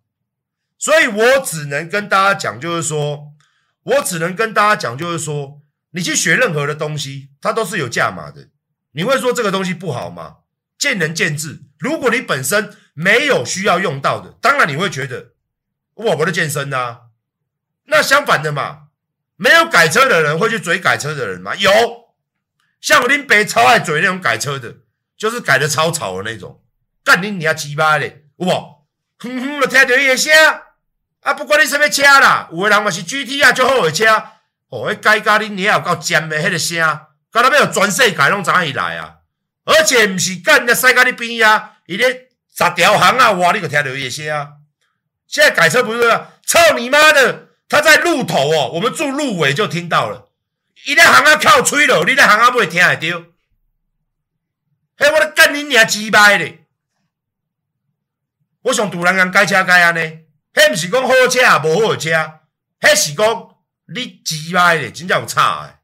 [0.78, 3.34] 所以我只能跟大家讲，就是说，
[3.82, 5.60] 我只能跟大家讲，就是说，
[5.94, 8.50] 你去学任何的东西，它都是有价码的。
[8.92, 10.42] 你会说这个东西不好吗？
[10.78, 11.64] 见仁见智。
[11.80, 15.31] 如果你本身没有需要用到的，当然你会觉得
[15.96, 17.02] 我不是健身啊。
[17.86, 18.84] 那相反的嘛，
[19.36, 21.54] 没有改车的人会去追改车的人吗？
[21.56, 21.72] 有，
[22.80, 24.76] 像我林北超爱追那种改车的，
[25.18, 26.62] 就是改的超吵的那种，
[27.04, 28.52] 干你你要鸡巴嘞，有无？
[29.20, 30.34] 哼哼，就听到伊个声，
[31.22, 34.08] 啊，不管你什么车啦，有的人嘛是 GT 啊，最好的车，
[34.70, 36.80] 哦，迄改甲恁娘有够尖的迄个声，
[37.32, 39.18] 干那要有全世界拢知伊来啊，
[39.66, 44.26] 而且毋是干的塞甲你边啊，伊咧十条行啊，哇，你个听到伊个声，
[45.32, 47.48] 现在改车不是啊，操你妈的！
[47.70, 50.30] 他在路头哦，我们住路尾就听到了，
[50.86, 53.24] 一辆行啊靠吹了，你那行啊不会听会到？
[54.98, 56.66] 嘿，我的干你娘鸡掰嘞！
[58.64, 60.02] 我想突然间改车改安呢，
[60.54, 62.12] 嘿，不是讲好车啊，无好车，
[62.82, 63.56] 嘿是讲
[63.88, 65.80] 你鸡掰嘞，真正有差诶。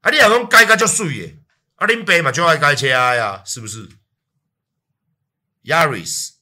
[0.00, 1.38] 啊，你若讲改甲足水诶，
[1.76, 3.88] 啊，恁爸嘛就爱改车呀，是不是
[5.62, 6.39] ？Yaris。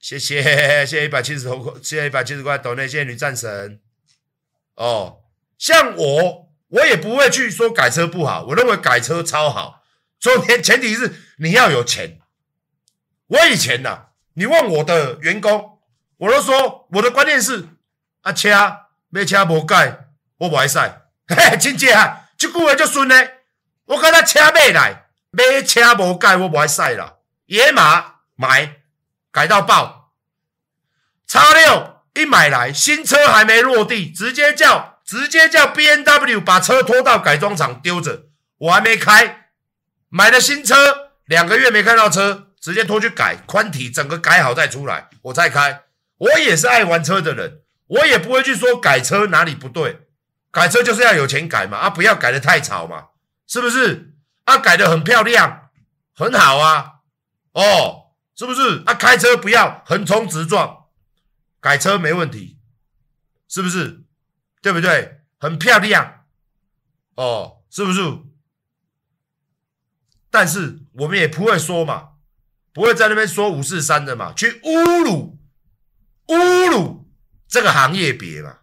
[0.00, 0.42] 谢谢，
[0.86, 3.80] 谢谢一百七十头，谢谢一百七十块斗内，谢谢女战神。
[4.76, 5.22] 哦，
[5.58, 9.82] 像我，我也不会去说改车不好，我认为改车超好。
[10.20, 12.20] 所以前前提是你要有钱。
[13.26, 15.78] 我以前呐、啊，你问我的员工，
[16.16, 17.68] 我都说我的观念是：
[18.22, 18.50] 啊车
[19.10, 20.06] 买车无改，
[20.38, 20.78] 我不爱使。
[21.26, 23.14] 嘿，真正啊，这句话就顺呢。
[23.86, 27.16] 我看他车买来，买车无改，我不爱使啦。
[27.46, 28.77] 野马买。
[29.38, 30.10] 改到爆，
[31.24, 38.22] 叉六一买来，新车还没落地，直接叫直接叫 BMW 把车拖到改装厂丢着，
[38.58, 39.50] 我还没开，
[40.08, 45.82] 买了新车两个月没开到车，直接拖去改宽体，整个改好再出来，我再开。
[46.16, 50.08] 我也是爱玩车的人，我也不会去说改车哪里不对，
[50.50, 53.10] 改车就是要有钱改嘛，啊不要改得太吵嘛，
[53.46, 54.14] 是不是？
[54.46, 55.68] 啊改得很漂亮，
[56.16, 56.94] 很好啊，
[57.52, 58.06] 哦。
[58.38, 58.84] 是不是？
[58.86, 60.86] 啊，开车不要横冲直撞，
[61.58, 62.56] 改车没问题，
[63.48, 64.04] 是不是？
[64.62, 65.22] 对不对？
[65.40, 66.24] 很漂亮，
[67.16, 68.00] 哦，是不是？
[70.30, 72.10] 但是我们也不会说嘛，
[72.72, 75.36] 不会在那边说五四三的嘛，去侮辱
[76.28, 77.10] 侮辱
[77.48, 78.58] 这个行业别嘛。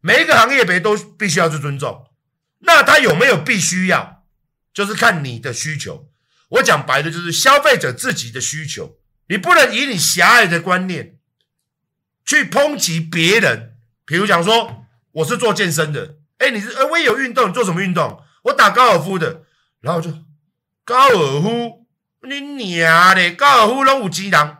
[0.00, 2.08] 每一个行业别都必须要去尊重，
[2.60, 4.24] 那他有没有必须要？
[4.72, 6.11] 就是看你的需求。
[6.52, 11.16] 我讲白的就是消费者自己的需求，你不能以你狭隘的观念
[12.24, 13.76] 去抨击别人。
[14.04, 18.22] 比如讲说，我是做健身的，哎，你是呃，我也有运动，你做什么运动？
[18.42, 19.44] 我打高尔夫的，
[19.80, 20.12] 然后就
[20.84, 21.86] 高尔夫，
[22.22, 24.56] 你娘的，高尔夫都有钱人。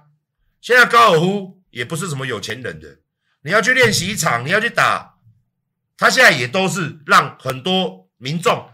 [0.61, 3.01] 现在高尔夫也不是什么有钱人的，
[3.43, 5.17] 你要去练习场，你要去打，
[5.99, 8.71] 他现在也都是让很多民众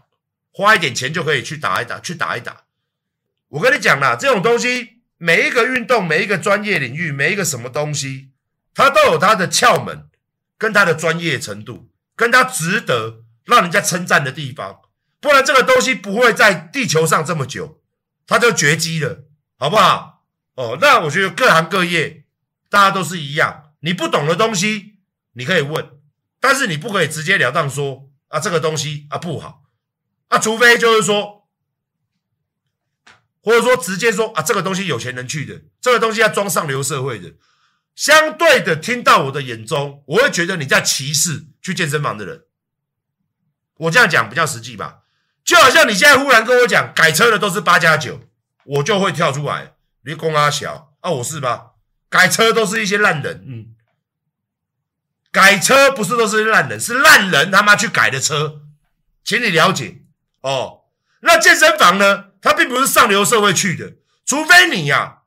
[0.53, 2.65] 花一点钱就可以去打一打，去打一打。
[3.49, 8.29] 我跟你讲啦，这种东西，每一个运动，每一个专业领域，每一个什么东西，
[8.75, 10.11] 它都有它的窍门，
[10.59, 14.81] 跟它的专业程度，跟它值得让人家称赞的地方。
[15.19, 17.81] 不然这个东西不会在地球上这么久，
[18.27, 19.25] 它就绝迹了，
[19.59, 20.25] 好不好？
[20.55, 22.25] 哦，那我觉得各行各业
[22.69, 24.99] 大家都是一样，你不懂的东西
[25.33, 25.89] 你可以问，
[26.39, 29.63] 但是你不可以直截了当说啊这个东西啊不好，
[30.29, 31.38] 啊除非就是说。
[33.43, 37.35] 或者说直接说啊，这个东西有钱人去的，这个东西要装上流社会的。
[37.95, 42.45] 相对的，听到我的眼中，我会觉得你在歧视去健身房的人。
[43.79, 44.99] 我这样讲比较实际吧，
[45.45, 48.21] 就好像你现在忽然跟我讲改车的都是八加九，
[48.65, 49.75] 我就会跳出来，
[50.05, 51.73] 你公阿小啊，我是吧？
[52.09, 53.75] 改车都是一些烂人，嗯，
[55.31, 58.63] 改车不是都是烂人，是烂人他妈去改的车。
[59.25, 60.03] 请你了解
[60.41, 60.85] 哦。
[61.21, 62.28] 那健身房呢？
[62.41, 65.19] 他并不是上流社会去的，除非你呀、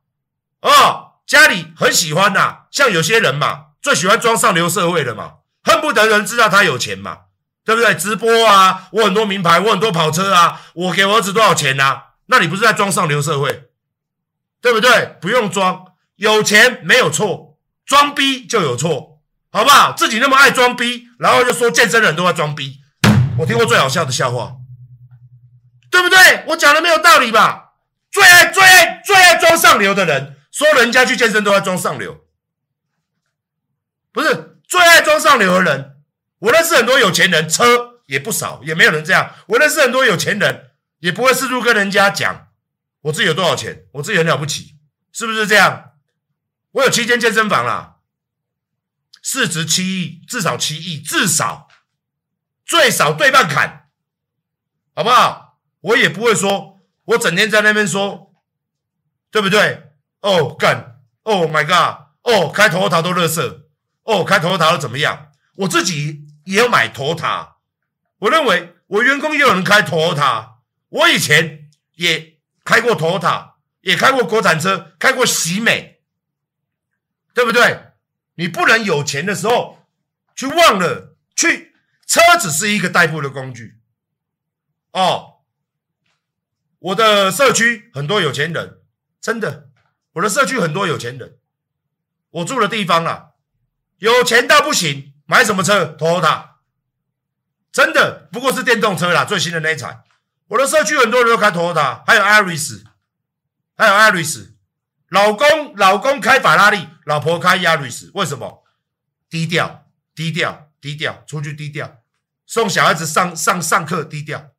[0.60, 7.18] 哦，家里很喜欢呐、像有些人嘛，最喜欢装上流社会的嘛，恨不得人知道他有钱嘛，
[7.64, 7.94] 对不对？
[7.94, 12.14] 直播啊，我很多名牌，我很多跑车啊，我给我儿子多少钱啊？
[12.26, 13.70] 那你不是在装上流社会，
[14.60, 15.16] 对不对？
[15.20, 19.20] 不用装，有钱没有错，装逼就有错，
[19.50, 19.92] 好不好？
[19.92, 22.78] 自己那么爱装逼，然后就说健身人都在装逼，
[23.38, 24.54] 我听过最好笑的笑话。
[25.92, 26.44] 对不对？
[26.48, 27.74] 我讲的没有道理吧？
[28.10, 32.24] 最爱最爱最爱装上流的人，说人家去健身都在装上流，
[34.10, 36.02] 不是最爱装上流的人。
[36.38, 39.34] 我认识很多有钱人，车也不少，也没有人这样。
[39.48, 42.48] 我认识很多有钱人，也不会四处跟人家讲
[43.02, 44.76] 我自己有多少钱，我自己很了不起，
[45.12, 45.92] 是不是这样？
[46.72, 47.96] 我有七间健身房啦，
[49.22, 51.68] 市值七亿，至少七亿，至少
[52.64, 53.90] 最少对半砍，
[54.94, 55.41] 好不好？
[55.82, 58.32] 我也不会说，我整天在那边说，
[59.30, 59.90] 对不对？
[60.20, 63.64] 哦，干，Oh my god，哦，开头塔都垃圾，
[64.04, 65.32] 哦，开头塔都怎么样？
[65.56, 67.56] 我自己也有买头塔，
[68.18, 76.00] 我认为我员工也有人开头塔，我以前也开过头塔，也开过国产车，开过喜美，
[77.34, 77.92] 对不对？
[78.36, 79.84] 你不能有钱的时候
[80.36, 81.74] 去忘了，去
[82.06, 83.80] 车只是一个代步的工具，
[84.92, 85.31] 哦。
[86.82, 88.80] 我的社区很多有钱人，
[89.20, 89.68] 真的，
[90.14, 91.38] 我的社区很多有钱人。
[92.30, 93.30] 我住的地方啊，
[93.98, 96.54] 有钱到不行，买什么车？Toyota，
[97.70, 100.02] 真的，不过是电动车啦，最新的那一台。
[100.48, 102.82] 我的社区很多人都开 Toyota，还有 Aris，
[103.76, 104.50] 还有 Aris。
[105.08, 108.64] 老公老公开法拉利，老婆开 Yaris，为什么？
[109.28, 111.98] 低调，低调，低调，出去低调，
[112.46, 114.50] 送小孩子上上上课低调，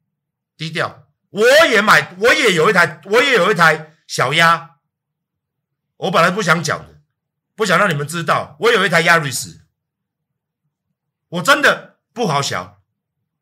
[0.56, 1.03] 低调。
[1.34, 4.78] 我也买，我也有一台，我也有一台小鸭。
[5.98, 7.02] 我本来不想讲的，
[7.56, 9.62] 不想让你们知道，我有一台 Aris，。
[11.30, 12.78] 我真的不好想，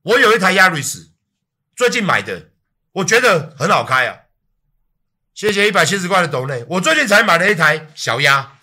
[0.04, 1.10] 我有一台 Aris，，
[1.76, 2.52] 最近买的，
[2.94, 4.20] 我觉得很好开啊。
[5.34, 8.54] 谢谢一百七十块的斗内，我最近才买了一台小鸭。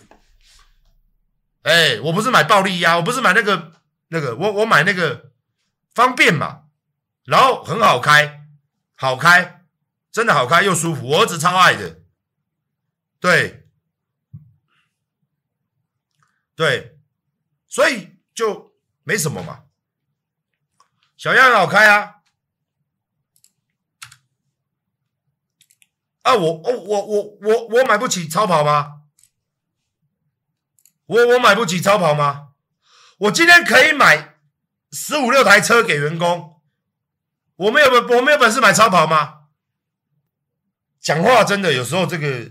[1.65, 3.73] 哎，我不是买暴力鸭，我不是买那个
[4.09, 5.33] 那个，我我买那个
[5.95, 6.63] 方便嘛，
[7.25, 8.38] 然后很好开。
[9.01, 9.65] 好开，
[10.11, 12.01] 真的好开又舒服，我儿子超爱的。
[13.21, 13.69] 对，
[16.57, 16.99] 对，
[17.69, 19.67] 所以就没什么嘛。
[21.17, 22.17] 小样好开啊。
[26.23, 29.03] 啊，我哦，我我我我买不起超跑吗？
[31.07, 32.55] 我我买不起超跑吗？
[33.19, 34.41] 我今天可以买
[34.91, 36.58] 十五六台车给员工。
[37.59, 39.35] 我没有本，我没有本事买超跑吗？
[41.01, 42.51] 讲话真的有时候这个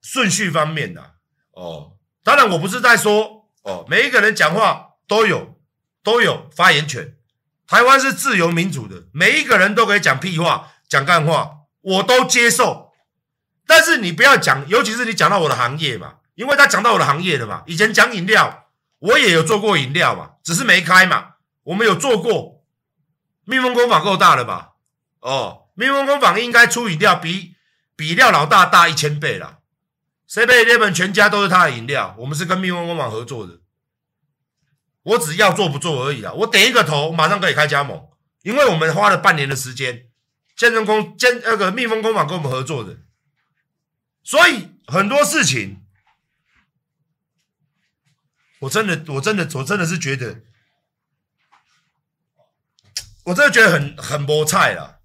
[0.00, 1.14] 顺序方面的、
[1.52, 5.60] 哦，当然我不是在说哦，每一个人讲话都有
[6.02, 7.16] 都有发言权。
[7.66, 12.92] 台湾是自由民主的，每一个人都可以讲屁话、讲干话，我都接受。
[13.66, 17.62] 但是你不要讲，尤其是你讲到我的行业嘛，因为他讲到我的行业的嘛。
[17.66, 18.68] 以前讲饮料，
[18.98, 21.34] 我也有做过饮料嘛，只是没开嘛。
[21.64, 22.53] 我们有做过。
[23.44, 24.72] 蜜蜂工坊够大了吧？
[25.20, 27.54] 哦，蜜蜂工坊应该出饮料比
[27.96, 29.60] 比廖老大大一千倍了。
[30.28, 33.60] seven eleven 全家都是他的饮料，我们是跟蜜蜂工坊合作的。
[35.02, 36.32] 我只要做不做而已啦。
[36.32, 38.08] 我点一个头，马上可以开加盟，
[38.42, 40.08] 因为我们花了半年的时间，
[40.56, 42.98] 健身工健那个蜜蜂工坊跟我们合作的，
[44.22, 45.84] 所以很多事情，
[48.60, 50.40] 我真的，我真的，我真的是觉得。
[53.24, 55.00] 我真的觉得很很不菜了。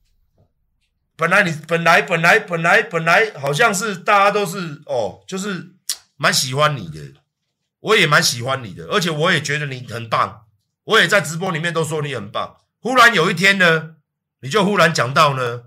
[1.16, 5.74] 本来你本来本来本来本来好像是大家都是哦，就是
[6.16, 7.14] 蛮喜欢你的，
[7.80, 10.46] 我也蛮喜欢你的，而且我也觉得你很棒，
[10.86, 12.58] 我也在直播里面都说你很棒。
[12.80, 13.96] 忽然有一天呢，
[14.42, 15.64] 你就忽然讲到呢，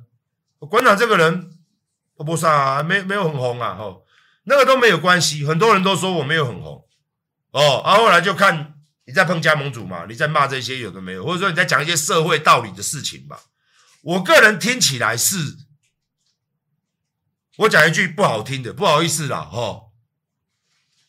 [0.59, 1.50] 馆长这个人
[2.16, 4.03] 我不上啊，没没有很红啊，哦，
[4.44, 6.86] 那个都没有关系，很多人都说我没有很红，
[7.50, 8.74] 哦，啊后来就看。
[9.05, 10.07] 你在碰加盟主嘛？
[10.09, 13.42] 你在骂这些有的没有，或者说你在讲一些社会道理的事情吧？
[14.03, 15.57] 我个人听起来是，
[17.57, 19.90] 我讲一句不好听的，不好意思啦，哦，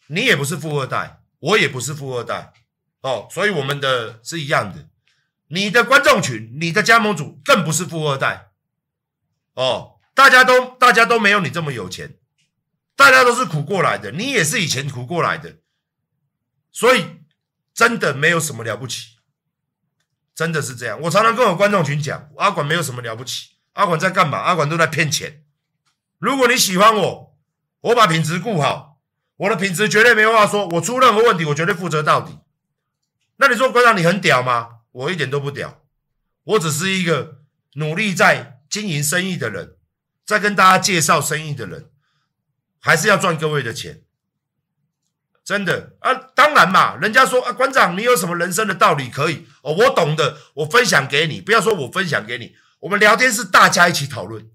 [0.07, 2.53] 你也不是富二代，我也不是富二代，
[3.01, 4.89] 哦，所以我们的是一样的。
[5.47, 8.51] 你的观众群，你的加盟主更不是富二代，
[9.53, 12.17] 哦，大家都大家都没有你这么有钱，
[12.95, 15.59] 大家都是苦过来的，你也是以前苦过来的，
[16.71, 17.22] 所以。
[17.73, 19.17] 真的没有什么了不起，
[20.35, 20.99] 真的是这样。
[21.01, 24.37] 我常常跟我观众群讲，阿管没有什么了不起，阿管在干嘛？
[24.37, 25.43] 阿管都在骗钱。
[26.19, 27.37] 如果你喜欢我，
[27.81, 28.99] 我把品质顾好，
[29.35, 30.67] 我的品质绝对没话说。
[30.69, 32.39] 我出任何问题，我绝对负责到底。
[33.37, 34.69] 那你说馆长你很屌吗？
[34.91, 35.83] 我一点都不屌，
[36.43, 37.41] 我只是一个
[37.73, 39.77] 努力在经营生意的人，
[40.23, 41.89] 在跟大家介绍生意的人，
[42.79, 44.03] 还是要赚各位的钱。
[45.45, 49.73] 真的啊，当然嘛，人家说啊，馆长，你有什么人生的道理可以哦？
[49.73, 51.41] 我懂的，我分享给你。
[51.41, 54.49] 不要说我分享给你，我们聊天是大家一起讨论，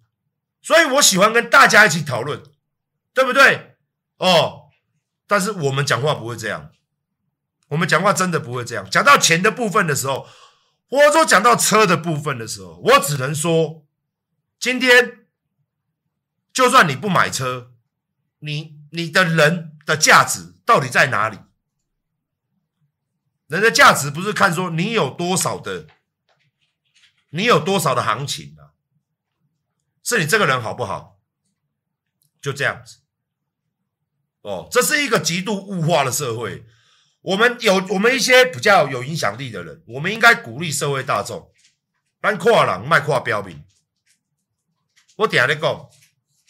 [0.63, 2.43] 所以我喜欢跟大家一起讨论，
[3.13, 3.77] 对不对？
[4.17, 4.71] 哦，
[5.27, 6.71] 但是我们讲话不会这样，
[7.69, 8.89] 我们讲话真的不会这样。
[8.91, 10.27] 讲到钱的部分的时候，
[10.89, 13.85] 或者说讲到车的部分的时候，我只能说，
[14.59, 15.27] 今天
[16.51, 17.73] 就算你不买车，
[18.39, 20.55] 你你的人的价值。
[20.69, 21.39] 到底在哪里？
[23.47, 25.87] 人的价值不是看说你有多少的，
[27.31, 28.77] 你有多少的行情啊？
[30.05, 31.19] 是你这个人好不好？
[32.43, 32.99] 就这样子。
[34.43, 36.67] 哦，这是一个极度物化的社会。
[37.23, 41.51] 我们有我们一些比较有影响力的人，我们应该鼓励社会大众，
[42.21, 43.65] 咱跨人卖跨标明。
[45.17, 45.89] 我顶下咧讲，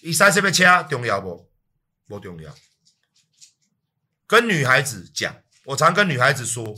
[0.01, 1.49] 伊塞什么车重要不？
[2.09, 2.53] 不重要。
[4.29, 6.77] 跟女孩子讲，我常跟女孩子说，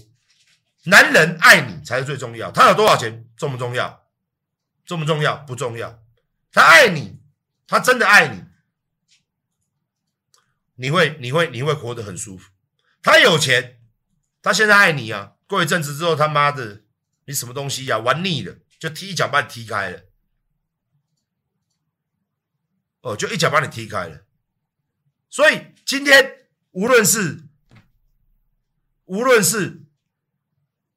[0.85, 2.53] 男人爱你才是最重要。
[2.53, 4.07] 他有多少钱重不重要？
[4.87, 5.37] 重不重要？
[5.39, 6.01] 不重要。
[6.53, 7.21] 他爱你，
[7.67, 8.45] 他真的爱你，
[10.77, 12.51] 你会你会你会活得很舒服。
[13.03, 13.81] 他有钱，
[14.41, 15.33] 他现在爱你啊。
[15.49, 16.85] 过一阵子之后，他妈的，
[17.25, 20.05] 你什么东西呀、玩腻了，就踢一脚把你踢开了。
[23.01, 24.25] 哦，就一脚把你踢开了。
[25.29, 26.40] 所以今天。
[26.73, 27.45] 无论是
[29.07, 29.87] 无论是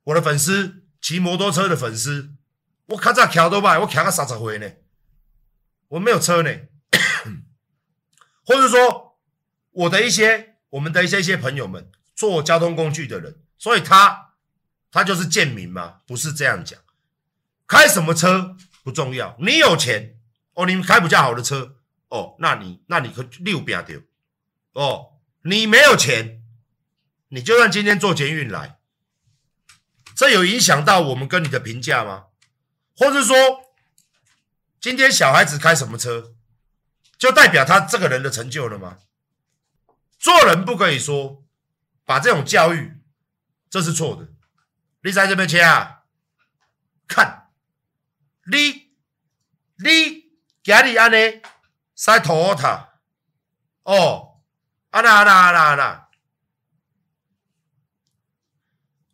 [0.04, 2.36] 我的粉丝骑摩托车的粉丝，
[2.88, 4.72] 我卡在桥都卖，我卡个三十回呢，
[5.88, 6.50] 我没有车呢，
[8.46, 9.20] 或者说
[9.72, 14.36] 我的一些我们的一些一些朋友们坐交通工具的人，所以他
[14.92, 16.02] 他就是贱民吗？
[16.06, 16.80] 不是这样讲，
[17.66, 20.20] 开什么车不重要，你有钱
[20.54, 21.78] 哦，你开比较好的车
[22.10, 24.00] 哦，那你那你可六边掉
[24.74, 25.13] 哦。
[25.46, 26.42] 你没有钱，
[27.28, 28.80] 你就算今天坐捷运来，
[30.16, 32.28] 这有影响到我们跟你的评价吗？
[32.96, 33.36] 或者说，
[34.80, 36.34] 今天小孩子开什么车，
[37.18, 39.00] 就代表他这个人的成就了吗？
[40.18, 41.44] 做人不可以说
[42.06, 43.02] 把这种教育，
[43.70, 44.30] 这是错的。
[45.04, 46.04] 你在这边切啊？
[47.06, 47.50] 看，
[48.50, 48.94] 你
[49.84, 50.32] 你
[50.64, 51.42] 家里安尼
[51.94, 53.00] 塞托塔
[53.84, 54.33] 哦。
[54.94, 56.10] 啊啦啊啦啊啦啊啦！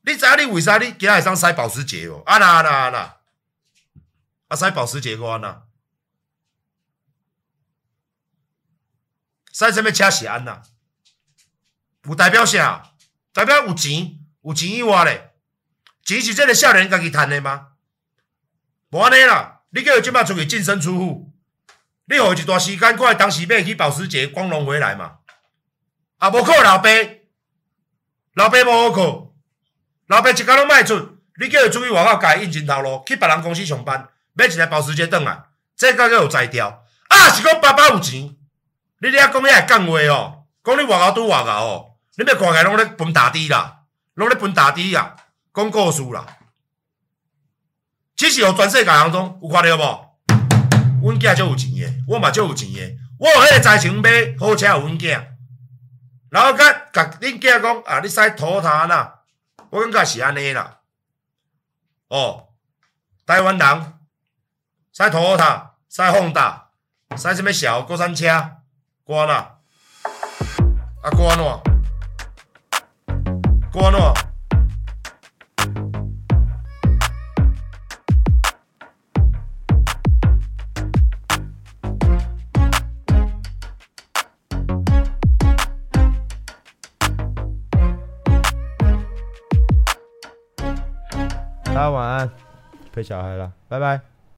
[0.02, 2.22] 你知影你为啥你今仔会当使保时捷哦？
[2.26, 3.22] 啊啦啊啦啊啦！
[4.50, 5.64] 啊使保时捷个安那？
[9.54, 10.62] 使什么车是安那？
[12.04, 12.92] 有代表啥？
[13.32, 15.34] 代表有钱，有钱以外咧，
[16.04, 17.70] 钱是这个少年家己赚的吗？
[18.90, 19.62] 无安尼啦！
[19.70, 21.34] 你叫伊即摆出去净身出户，
[22.04, 25.19] 你有一段时间过来当时买去保时捷光荣回来嘛？
[26.20, 26.90] 啊，无靠老爸，
[28.34, 29.34] 老爸无好靠，
[30.08, 35.44] 老爸一工拢卖出，你叫伊出去外口改应征头路，去别人公司上班，买一台保时捷转来，
[35.78, 36.84] 这个有才调。
[37.08, 38.36] 啊，是讲爸爸有钱，
[39.02, 41.86] 你遐讲遐讲话哦，讲你外口拄外口哦，
[42.18, 43.84] 你别看起拢咧分大滴啦，
[44.16, 45.16] 拢咧分大滴啦，
[45.54, 46.26] 讲故事啦。
[48.18, 50.10] 只是有全世界人中有看到无？
[51.02, 55.29] 阮囝足有钱诶，我嘛足有钱诶，我有迄个才情买好车互阮囝。
[56.30, 59.22] 然后甲甲恁囝讲啊，你使拖他啦？
[59.70, 60.80] 我感觉是安尼啦。
[62.08, 62.50] 哦，
[63.26, 64.00] 台湾人
[64.92, 66.70] 使拖他，使放大，
[67.18, 68.28] 使什物小过山车，
[69.04, 69.58] 关啦？
[71.04, 71.62] 啊，关喏？
[73.72, 74.29] 关喏？
[92.92, 94.19] 陪小孩了，拜拜。